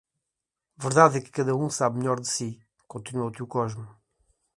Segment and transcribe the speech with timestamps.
[0.77, 3.87] Verdade é que cada um sabe melhor de si, continuou tio Cosme.